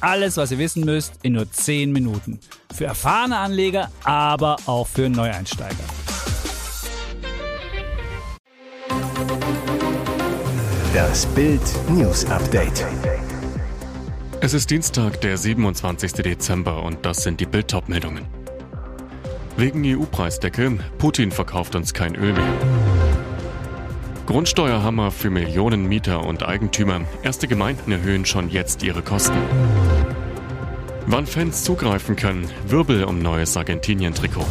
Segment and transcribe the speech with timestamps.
[0.00, 2.40] Alles, was ihr wissen müsst, in nur 10 Minuten.
[2.74, 5.74] Für erfahrene Anleger, aber auch für Neueinsteiger.
[10.94, 11.60] Das Bild
[11.90, 12.86] News Update.
[14.40, 16.12] Es ist Dienstag, der 27.
[16.12, 18.24] Dezember und das sind die Bild meldungen
[19.56, 22.54] Wegen EU-Preisdecke, Putin verkauft uns kein Öl mehr.
[24.30, 27.00] Grundsteuerhammer für Millionen Mieter und Eigentümer.
[27.22, 29.36] Erste Gemeinden erhöhen schon jetzt ihre Kosten.
[31.12, 34.46] Wann Fans zugreifen können, Wirbel um neues Argentinien-Trikot.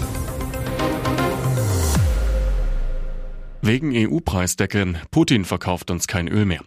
[3.62, 6.60] Wegen EU-Preisdeckel, Putin verkauft uns kein Öl mehr.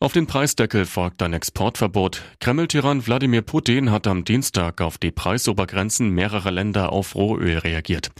[0.00, 2.22] Auf den Preisdeckel folgt ein Exportverbot.
[2.40, 8.12] Kreml-Tyrann Wladimir Putin hat am Dienstag auf die Preisobergrenzen mehrerer Länder auf Rohöl reagiert.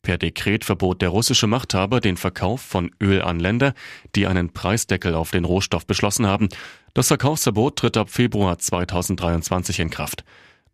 [0.00, 3.74] Per Dekret verbot der russische Machthaber den Verkauf von Öl an Länder,
[4.14, 6.48] die einen Preisdeckel auf den Rohstoff beschlossen haben.
[6.94, 10.24] Das Verkaufsverbot tritt ab Februar 2023 in Kraft.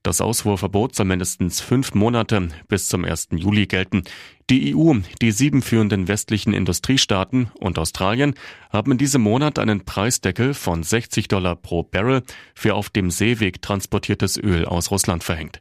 [0.02, 3.28] Das Ausfuhrverbot soll mindestens fünf Monate bis zum 1.
[3.32, 4.04] Juli gelten.
[4.48, 8.34] Die EU, die sieben führenden westlichen Industriestaaten und Australien
[8.70, 12.22] haben in diesem Monat einen Preisdeckel von 60 Dollar pro Barrel
[12.54, 15.60] für auf dem Seeweg transportiertes Öl aus Russland verhängt.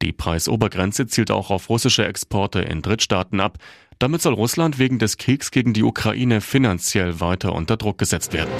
[0.00, 3.58] Die Preisobergrenze zielt auch auf russische Exporte in Drittstaaten ab.
[3.98, 8.50] Damit soll Russland wegen des Kriegs gegen die Ukraine finanziell weiter unter Druck gesetzt werden.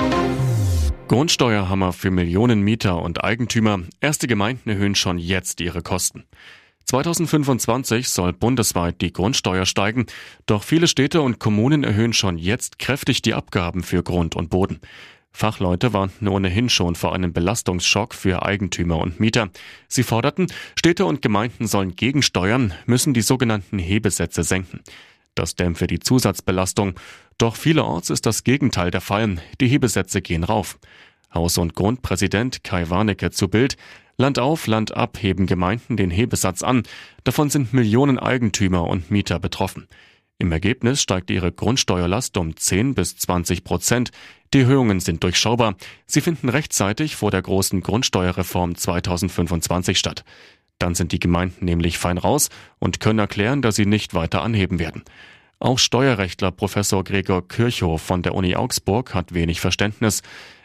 [1.13, 3.81] Grundsteuerhammer für Millionen Mieter und Eigentümer.
[4.01, 6.25] Erste Gemeinden erhöhen schon jetzt ihre Kosten.
[6.87, 10.07] 2025 soll bundesweit die Grundsteuer steigen,
[10.47, 14.81] doch viele Städte und Kommunen erhöhen schon jetzt kräftig die Abgaben für Grund und Boden.
[15.33, 19.51] Fachleute warnten ohnehin schon vor einem Belastungsschock für Eigentümer und Mieter.
[19.89, 20.47] Sie forderten,
[20.79, 24.81] Städte und Gemeinden sollen gegensteuern, müssen die sogenannten Hebesätze senken.
[25.35, 26.95] Das dämpfe die Zusatzbelastung.
[27.39, 29.37] Doch vielerorts ist das Gegenteil der Fall.
[29.61, 30.79] Die Hebesätze gehen rauf.
[31.33, 33.77] Haus- und Grundpräsident Kai Warnecke zu Bild.
[34.19, 36.83] Land auf, Land ab heben Gemeinden den Hebesatz an.
[37.25, 39.89] Davon sind Millionen Eigentümer und Mieter betroffen.
[40.39, 44.11] Im Ergebnis steigt ihre Grundsteuerlast um 10 bis 20 Prozent.
[44.53, 45.77] Die Erhöhungen sind durchschaubar.
[46.07, 50.25] Sie finden rechtzeitig vor der großen Grundsteuerreform 2025 statt.
[50.83, 52.49] Dann sind die Gemeinden nämlich fein raus
[52.81, 55.05] und können erklären, dass sie nicht weiter anheben werden.
[55.61, 60.23] Auch Steuerrechtler Professor Gregor Kirchhoff von der Uni Augsburg hat wenig Verständnis.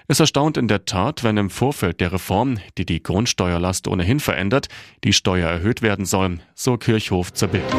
[0.08, 4.70] Es erstaunt in der Tat, wenn im Vorfeld der Reform, die die Grundsteuerlast ohnehin verändert,
[5.04, 7.76] die Steuer erhöht werden soll, so Kirchhoff zur Bild.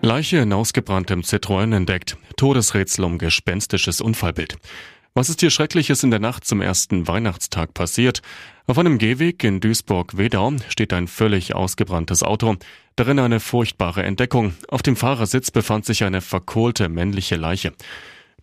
[0.00, 2.16] Leiche in ausgebranntem Citroën entdeckt.
[2.36, 4.56] Todesrätsel um gespenstisches Unfallbild.
[5.14, 8.22] Was ist hier Schreckliches in der Nacht zum ersten Weihnachtstag passiert?
[8.66, 12.56] Auf einem Gehweg in Duisburg-Wedau steht ein völlig ausgebranntes Auto.
[12.96, 14.54] Darin eine furchtbare Entdeckung.
[14.68, 17.72] Auf dem Fahrersitz befand sich eine verkohlte männliche Leiche.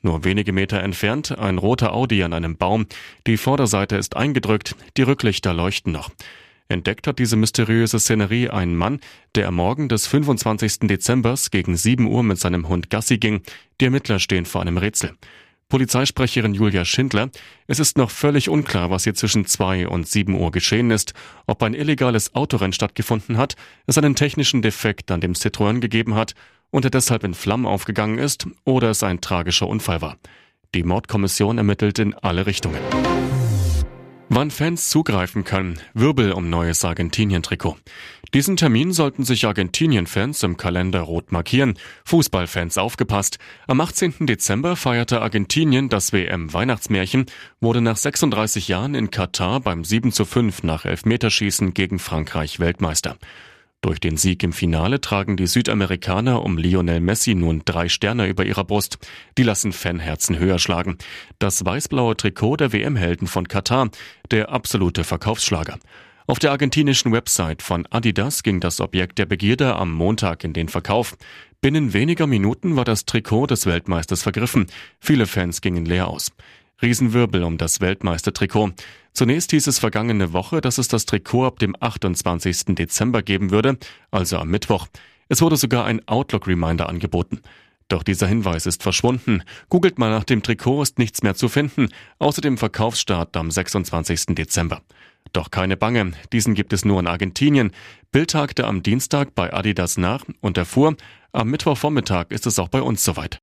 [0.02, 2.88] Nur wenige Meter entfernt ein roter Audi an einem Baum.
[3.26, 6.12] Die Vorderseite ist eingedrückt, die Rücklichter leuchten noch.
[6.68, 9.00] Entdeckt hat diese mysteriöse Szenerie ein Mann,
[9.36, 10.80] der am Morgen des 25.
[10.82, 13.42] Dezembers gegen 7 Uhr mit seinem Hund Gassi ging.
[13.80, 15.14] Die Ermittler stehen vor einem Rätsel.
[15.70, 17.30] Polizeisprecherin Julia Schindler,
[17.68, 21.14] es ist noch völlig unklar, was hier zwischen 2 und 7 Uhr geschehen ist,
[21.48, 23.56] ob ein illegales Autorennen stattgefunden hat,
[23.88, 26.34] es einen technischen Defekt an dem Citroën gegeben hat
[26.70, 30.18] und er deshalb in Flammen aufgegangen ist oder es ein tragischer Unfall war.
[30.76, 32.82] Die Mordkommission ermittelt in alle Richtungen.
[34.28, 37.78] Wann Fans zugreifen können, Wirbel um neues Argentinien-Trikot.
[38.34, 41.78] Diesen Termin sollten sich Argentinien-Fans im Kalender rot markieren.
[42.06, 43.38] Fußballfans aufgepasst.
[43.68, 44.26] Am 18.
[44.26, 47.28] Dezember feierte Argentinien das WM-Weihnachtsmärchen,
[47.62, 53.18] wurde nach 36 Jahren in Katar beim 7 zu 5 nach Elfmeterschießen gegen Frankreich Weltmeister.
[53.86, 58.44] Durch den Sieg im Finale tragen die Südamerikaner um Lionel Messi nun drei Sterne über
[58.44, 58.98] ihrer Brust.
[59.38, 60.98] Die lassen Fanherzen höher schlagen.
[61.38, 63.92] Das weiß-blaue Trikot der WM-Helden von Katar,
[64.32, 65.78] der absolute Verkaufsschlager.
[66.26, 70.68] Auf der argentinischen Website von Adidas ging das Objekt der Begierde am Montag in den
[70.68, 71.16] Verkauf.
[71.62, 74.66] Binnen weniger Minuten war das Trikot des Weltmeisters vergriffen.
[75.00, 76.32] Viele Fans gingen leer aus.
[76.82, 78.72] Riesenwirbel um das Weltmeistertrikot.
[79.16, 82.76] Zunächst hieß es vergangene Woche, dass es das Trikot ab dem 28.
[82.76, 83.78] Dezember geben würde,
[84.12, 84.88] also am Mittwoch.
[85.30, 87.40] Es wurde sogar ein Outlook-Reminder angeboten.
[87.88, 89.44] Doch dieser Hinweis ist verschwunden.
[89.70, 91.90] Googelt mal nach dem Trikot, ist nichts mehr zu finden,
[92.20, 94.36] außer dem Verkaufsstart am 26.
[94.36, 94.82] Dezember.
[95.32, 97.72] Doch keine Bange, diesen gibt es nur in Argentinien.
[98.12, 100.98] Bild tagte am Dienstag bei Adidas nach und erfuhr,
[101.32, 103.40] am Mittwochvormittag ist es auch bei uns soweit.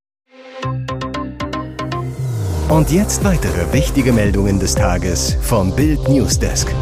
[2.69, 6.73] Und jetzt weitere wichtige Meldungen des Tages vom Bild Newsdesk.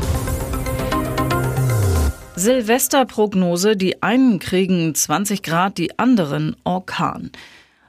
[2.36, 7.32] Silvesterprognose, die einen kriegen 20 Grad, die anderen Orkan.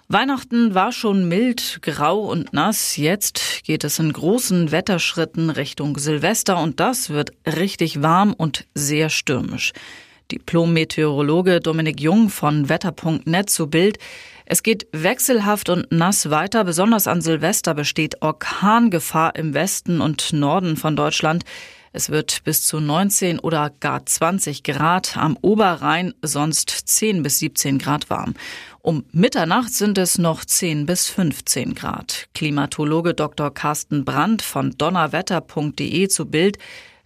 [0.08, 2.96] Weihnachten war schon mild, grau und nass.
[2.96, 9.10] Jetzt geht es in großen Wetterschritten Richtung Silvester und das wird richtig warm und sehr
[9.10, 9.72] stürmisch.
[10.30, 13.98] Diplom-Meteorologe Dominik Jung von Wetter.net zu Bild.
[14.46, 16.64] Es geht wechselhaft und nass weiter.
[16.64, 21.44] Besonders an Silvester besteht Orkangefahr im Westen und Norden von Deutschland.
[21.94, 27.78] Es wird bis zu 19 oder gar 20 Grad am Oberrhein, sonst 10 bis 17
[27.78, 28.34] Grad warm.
[28.80, 32.28] Um Mitternacht sind es noch 10 bis 15 Grad.
[32.34, 33.52] Klimatologe Dr.
[33.52, 36.56] Carsten Brandt von donnerwetter.de zu Bild.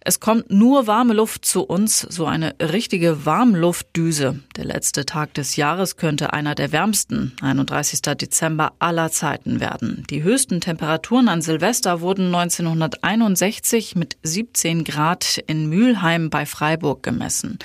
[0.07, 4.39] Es kommt nur warme Luft zu uns, so eine richtige Warmluftdüse.
[4.55, 7.99] Der letzte Tag des Jahres könnte einer der wärmsten, 31.
[8.15, 10.05] Dezember aller Zeiten werden.
[10.09, 17.59] Die höchsten Temperaturen an Silvester wurden 1961 mit 17 Grad in Mülheim bei Freiburg gemessen.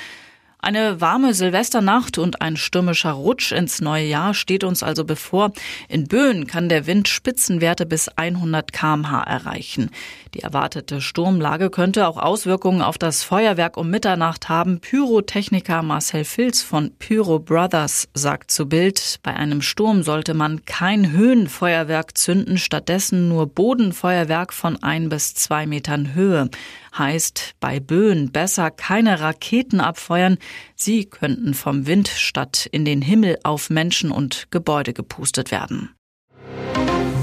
[0.65, 5.51] Eine warme Silvesternacht und ein stürmischer Rutsch ins neue Jahr steht uns also bevor.
[5.89, 9.91] In Böen kann der Wind Spitzenwerte bis 100 kmh erreichen.
[10.35, 14.79] Die erwartete Sturmlage könnte auch Auswirkungen auf das Feuerwerk um Mitternacht haben.
[14.79, 21.11] Pyrotechniker Marcel Filz von Pyro Brothers sagt zu Bild, bei einem Sturm sollte man kein
[21.11, 26.51] Höhenfeuerwerk zünden, stattdessen nur Bodenfeuerwerk von ein bis zwei Metern Höhe.
[26.97, 30.39] Heißt, bei Böen besser keine Raketen abfeuern,
[30.75, 35.91] sie könnten vom Wind statt in den Himmel auf Menschen und Gebäude gepustet werden.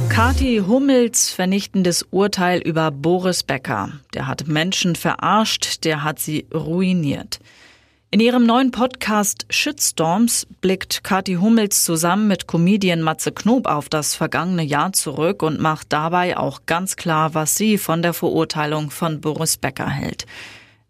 [0.09, 3.91] Kati Hummels vernichtendes Urteil über Boris Becker.
[4.13, 7.39] Der hat Menschen verarscht, der hat sie ruiniert.
[8.11, 14.15] In ihrem neuen Podcast Shitstorms blickt Kathi Hummels zusammen mit Comedian Matze Knob auf das
[14.15, 19.21] vergangene Jahr zurück und macht dabei auch ganz klar, was sie von der Verurteilung von
[19.21, 20.25] Boris Becker hält.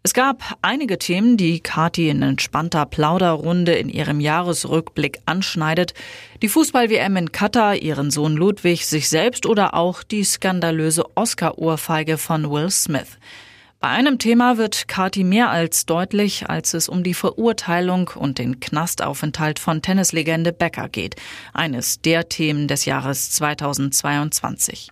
[0.02, 5.92] Es gab einige Themen, die Kathi in entspannter Plauderrunde in ihrem Jahresrückblick anschneidet.
[6.40, 12.50] Die Fußball-WM in Katar, ihren Sohn Ludwig, sich selbst oder auch die skandalöse Oscar-Ohrfeige von
[12.50, 13.18] Will Smith.
[13.82, 18.60] Bei einem Thema wird Kati mehr als deutlich, als es um die Verurteilung und den
[18.60, 21.16] Knastaufenthalt von Tennislegende Becker geht.
[21.54, 24.90] Eines der Themen des Jahres 2022.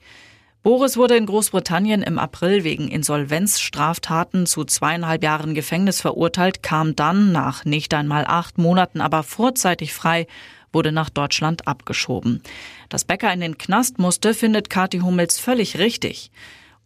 [0.62, 7.30] Boris wurde in Großbritannien im April wegen Insolvenzstraftaten zu zweieinhalb Jahren Gefängnis verurteilt, kam dann
[7.30, 10.26] nach nicht einmal acht Monaten aber vorzeitig frei,
[10.72, 12.42] wurde nach Deutschland abgeschoben.
[12.88, 16.30] Dass Becker in den Knast musste, findet Kathi Hummels völlig richtig.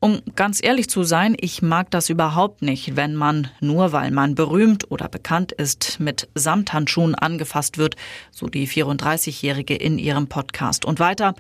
[0.05, 4.35] Um ganz ehrlich zu sein, ich mag das überhaupt nicht, wenn man, nur weil man
[4.35, 7.95] berühmt oder bekannt ist, mit Samthandschuhen angefasst wird,
[8.33, 10.85] so die 34-Jährige in ihrem Podcast.
[10.85, 11.35] Und weiter,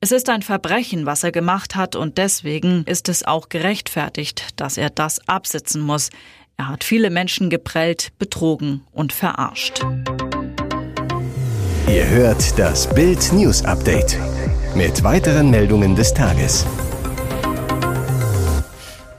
[0.00, 4.76] es ist ein Verbrechen, was er gemacht hat, und deswegen ist es auch gerechtfertigt, dass
[4.76, 6.10] er das absitzen muss.
[6.56, 9.84] Er hat viele Menschen geprellt, betrogen und verarscht.
[11.86, 14.18] Ihr hört das Bild News Update
[14.74, 16.66] mit weiteren Meldungen des Tages.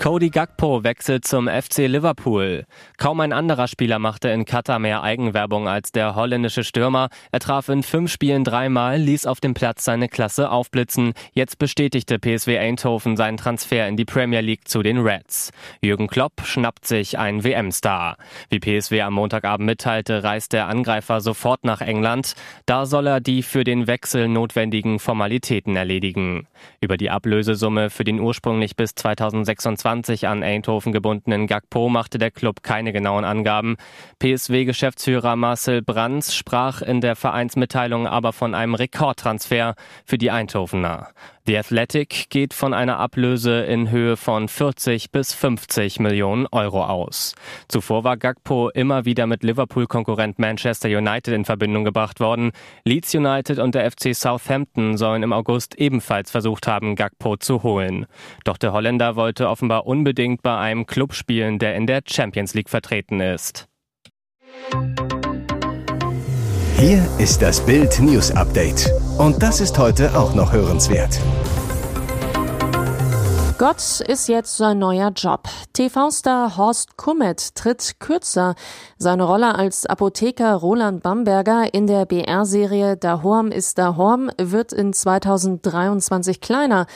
[0.02, 2.66] Cody Gakpo wechselt zum FC Liverpool.
[2.98, 7.10] Kaum ein anderer Spieler machte in Katar mehr Eigenwerbung als der holländische Stürmer.
[7.32, 11.14] Er traf in fünf Spielen dreimal, ließ auf dem Platz seine Klasse aufblitzen.
[11.34, 15.52] Jetzt bestätigte PSW Eindhoven seinen Transfer in die Premier League zu den Reds.
[15.84, 18.18] Jürgen Klopp schnappt sich einen WM-Star.
[18.50, 22.34] Wie PSW am Montagabend mitteilte, reist der Angreifer sofort nach England.
[22.66, 26.48] Da soll er die für den Wechsel notwendigen Formalitäten erledigen.
[26.80, 32.32] Über die Ablösesumme für den ursprünglich bis 2026 20 an Eindhoven gebundenen Gakpo machte der
[32.32, 33.76] Club keine genauen Angaben.
[34.20, 41.10] PSW-Geschäftsführer Marcel Brands sprach in der Vereinsmitteilung aber von einem Rekordtransfer für die Eindhovener.
[41.48, 47.34] The Athletic geht von einer Ablöse in Höhe von 40 bis 50 Millionen Euro aus.
[47.68, 52.52] Zuvor war Gakpo immer wieder mit Liverpool-Konkurrent Manchester United in Verbindung gebracht worden.
[52.86, 58.06] Leeds United und der FC Southampton sollen im August ebenfalls versucht haben, Gakpo zu holen.
[58.44, 62.70] Doch der Holländer wollte offenbar unbedingt bei einem Club spielen, der in der Champions League
[62.70, 63.68] vertreten ist.
[66.78, 68.92] Hier ist das Bild News Update.
[69.22, 71.20] Und das ist heute auch noch hörenswert.
[73.60, 75.44] Gott ist jetzt sein neuer Job.
[75.74, 78.56] TV-Star Horst Kummet tritt kürzer.
[78.98, 84.74] Seine Rolle als Apotheker Roland Bamberger in der BR-Serie Da Horm ist Da Horm wird
[84.74, 86.88] in 2023 kleiner.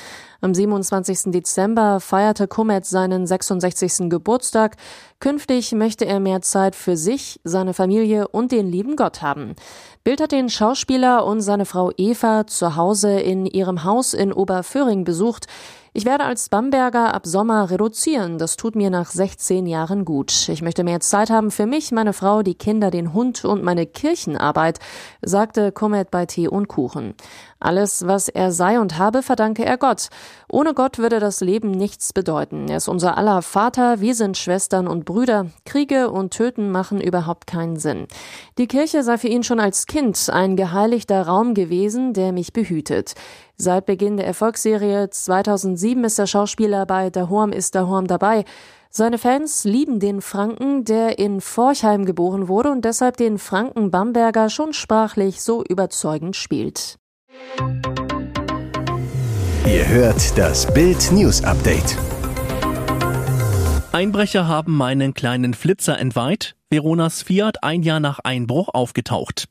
[0.45, 1.31] Am 27.
[1.31, 4.11] Dezember feierte Komet seinen 66.
[4.11, 4.77] Geburtstag.
[5.19, 9.55] Künftig möchte er mehr Zeit für sich, seine Familie und den lieben Gott haben.
[10.03, 15.03] Bild hat den Schauspieler und seine Frau Eva zu Hause in ihrem Haus in Oberföhring
[15.03, 15.47] besucht.
[15.97, 18.37] Ich werde als Bamberger ab Sommer reduzieren.
[18.37, 20.49] Das tut mir nach 16 Jahren gut.
[20.49, 23.85] Ich möchte mehr Zeit haben für mich, meine Frau, die Kinder, den Hund und meine
[23.85, 24.79] Kirchenarbeit,
[25.21, 27.13] sagte Komet bei Tee und Kuchen.
[27.61, 30.09] Alles, was er sei und habe, verdanke er Gott.
[30.49, 32.67] Ohne Gott würde das Leben nichts bedeuten.
[32.67, 35.47] Er ist unser aller Vater, wir sind Schwestern und Brüder.
[35.63, 38.07] Kriege und Töten machen überhaupt keinen Sinn.
[38.57, 43.15] Die Kirche sei für ihn schon als Kind ein geheiligter Raum gewesen, der mich behütet.
[43.57, 48.43] Seit Beginn der Erfolgsserie 2007 ist der Schauspieler bei Der Horm ist der Horm dabei.
[48.89, 54.49] Seine Fans lieben den Franken, der in Forchheim geboren wurde und deshalb den Franken Bamberger
[54.49, 56.97] schon sprachlich so überzeugend spielt.
[59.65, 61.97] Ihr hört das Bild News Update.
[63.93, 66.57] Einbrecher haben meinen kleinen Flitzer entweiht.
[66.69, 69.47] Veronas Fiat ein Jahr nach Einbruch aufgetaucht.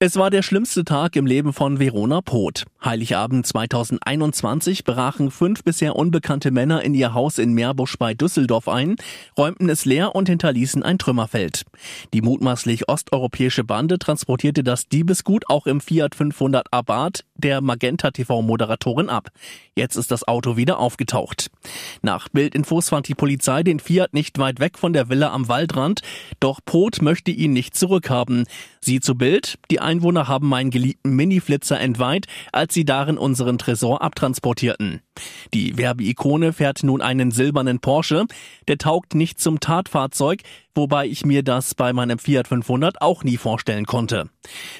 [0.00, 2.64] Es war der schlimmste Tag im Leben von Verona Poth.
[2.84, 8.96] Heiligabend 2021 brachen fünf bisher unbekannte Männer in ihr Haus in Meerbusch bei Düsseldorf ein,
[9.38, 11.64] räumten es leer und hinterließen ein Trümmerfeld.
[12.12, 19.08] Die mutmaßlich osteuropäische Bande transportierte das Diebesgut auch im Fiat 500 Abarth der Magenta TV-Moderatorin
[19.08, 19.30] ab.
[19.74, 21.50] Jetzt ist das Auto wieder aufgetaucht.
[22.02, 26.02] Nach Bildinfos fand die Polizei den Fiat nicht weit weg von der Villa am Waldrand,
[26.38, 28.44] doch Poth möchte ihn nicht zurückhaben.
[28.80, 34.02] Sie zu Bild, die Einwohner haben meinen geliebten Mini-Flitzer entweiht, als sie darin unseren Tresor
[34.02, 35.00] abtransportierten.
[35.54, 38.26] Die Werbeikone fährt nun einen silbernen Porsche.
[38.68, 40.42] Der taugt nicht zum Tatfahrzeug,
[40.74, 44.28] wobei ich mir das bei meinem Fiat 500 auch nie vorstellen konnte.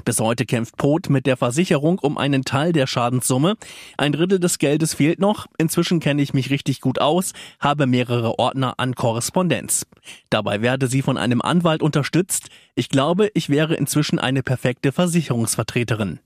[0.04, 3.56] Bis heute kämpft Pot mit der Versicherung um einen Teil der Schadenssumme.
[3.96, 5.46] Ein Drittel des Geldes fehlt noch.
[5.58, 9.86] Inzwischen kenne ich mich richtig gut aus, habe mehrere Ordner an Korrespondenz.
[10.30, 12.48] Dabei werde sie von einem Anwalt unterstützt.
[12.74, 16.18] Ich glaube, ich wäre inzwischen eine perfekte Versicherungsvertreterin.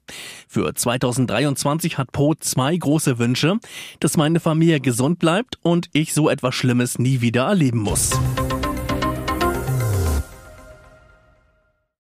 [0.48, 3.58] Für 2023 hat Pot zwei große Wünsche,
[4.00, 8.18] dass meine Familie gesund bleibt und ich so etwas Schlimmes nie wieder erleben muss.